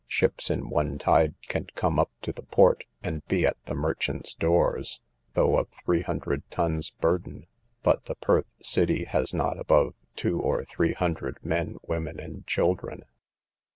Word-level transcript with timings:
Ships 0.07 0.49
in 0.49 0.71
one 0.71 0.97
tide 0.97 1.35
can 1.47 1.67
come 1.75 1.99
up 1.99 2.09
to 2.23 2.31
the 2.33 2.41
port, 2.41 2.85
and 3.03 3.23
be 3.27 3.45
at 3.45 3.63
the 3.65 3.75
merchants' 3.75 4.33
doors, 4.33 4.99
though 5.35 5.59
of 5.59 5.69
three 5.85 6.01
hundred 6.01 6.41
tons 6.49 6.89
burden; 6.89 7.45
but 7.83 8.05
the 8.05 8.15
Perth 8.15 8.47
city 8.63 9.03
has 9.05 9.31
not 9.31 9.59
above 9.59 9.93
two 10.15 10.39
or 10.41 10.65
three 10.65 10.93
hundred 10.93 11.37
men, 11.45 11.77
women, 11.85 12.19
and 12.19 12.47
children. 12.47 13.05